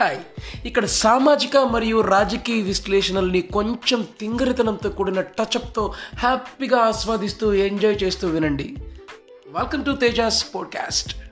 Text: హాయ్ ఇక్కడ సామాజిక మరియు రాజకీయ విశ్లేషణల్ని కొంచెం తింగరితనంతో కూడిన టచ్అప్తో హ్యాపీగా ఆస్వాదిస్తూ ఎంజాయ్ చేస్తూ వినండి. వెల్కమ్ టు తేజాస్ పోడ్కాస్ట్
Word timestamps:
హాయ్ 0.00 0.18
ఇక్కడ 0.64 0.84
సామాజిక 0.84 1.56
మరియు 1.56 2.00
రాజకీయ 2.00 2.62
విశ్లేషణల్ని 2.62 3.40
కొంచెం 3.40 4.06
తింగరితనంతో 4.20 4.90
కూడిన 4.90 5.20
టచ్అప్తో 5.20 5.94
హ్యాపీగా 6.18 6.78
ఆస్వాదిస్తూ 6.78 7.52
ఎంజాయ్ 7.52 7.98
చేస్తూ 8.02 8.28
వినండి. 8.28 8.76
వెల్కమ్ 9.48 9.84
టు 9.84 9.90
తేజాస్ 9.90 10.54
పోడ్కాస్ట్ 10.54 11.29